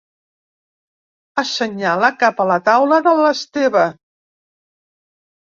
[1.43, 3.85] Assenyala cap a la taula de l'Esteve.